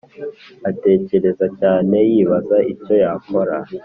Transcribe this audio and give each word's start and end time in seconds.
atekereza 0.69 1.45
cyane 1.59 1.95
yibaza 2.11 2.57
icyo 2.73 2.93
yakora 3.03 3.55